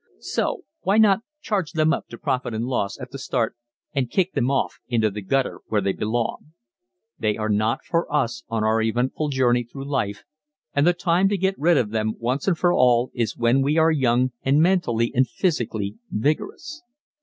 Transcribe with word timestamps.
So, 0.17 0.63
why 0.81 0.97
not 0.97 1.21
charge 1.41 1.73
them 1.73 1.93
up 1.93 2.07
to 2.07 2.17
"profit 2.17 2.55
and 2.55 2.65
loss" 2.65 2.97
at 2.99 3.11
the 3.11 3.19
start 3.19 3.55
and 3.93 4.09
kick 4.09 4.33
them 4.33 4.49
off 4.49 4.79
into 4.87 5.11
the 5.11 5.21
gutter 5.21 5.61
where 5.67 5.79
they 5.79 5.93
belong? 5.93 6.53
They 7.19 7.37
are 7.37 7.49
not 7.49 7.85
for 7.85 8.11
us 8.11 8.41
on 8.49 8.63
our 8.63 8.81
eventful 8.81 9.27
journey 9.29 9.63
through 9.63 9.85
life, 9.87 10.23
and 10.73 10.87
the 10.87 10.93
time 10.93 11.29
to 11.29 11.37
get 11.37 11.53
rid 11.59 11.77
of 11.77 11.91
them 11.91 12.15
once 12.17 12.47
and 12.47 12.57
for 12.57 12.73
all 12.73 13.11
is 13.13 13.37
when 13.37 13.61
we 13.61 13.77
are 13.77 13.91
young, 13.91 14.31
and 14.41 14.59
mentally 14.59 15.11
and 15.13 15.29
physically 15.29 15.99
vigorous. 16.09 16.81